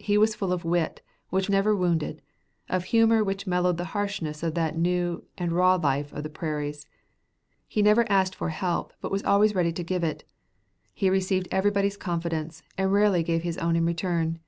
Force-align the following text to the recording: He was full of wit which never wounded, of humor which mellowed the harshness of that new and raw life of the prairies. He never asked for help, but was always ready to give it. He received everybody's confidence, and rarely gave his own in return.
He 0.00 0.18
was 0.18 0.34
full 0.34 0.52
of 0.52 0.64
wit 0.64 1.00
which 1.28 1.48
never 1.48 1.76
wounded, 1.76 2.22
of 2.68 2.86
humor 2.86 3.22
which 3.22 3.46
mellowed 3.46 3.76
the 3.76 3.84
harshness 3.94 4.42
of 4.42 4.54
that 4.56 4.76
new 4.76 5.24
and 5.38 5.52
raw 5.52 5.76
life 5.76 6.12
of 6.12 6.24
the 6.24 6.28
prairies. 6.28 6.88
He 7.68 7.80
never 7.80 8.04
asked 8.10 8.34
for 8.34 8.48
help, 8.48 8.92
but 9.00 9.12
was 9.12 9.22
always 9.22 9.54
ready 9.54 9.70
to 9.74 9.84
give 9.84 10.02
it. 10.02 10.24
He 10.92 11.08
received 11.08 11.46
everybody's 11.52 11.96
confidence, 11.96 12.64
and 12.76 12.92
rarely 12.92 13.22
gave 13.22 13.44
his 13.44 13.58
own 13.58 13.76
in 13.76 13.86
return. 13.86 14.40